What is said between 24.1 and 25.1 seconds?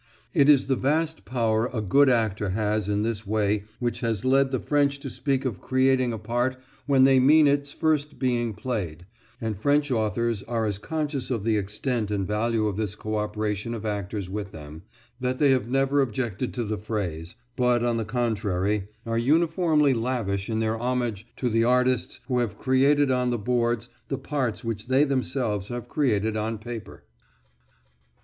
parts which they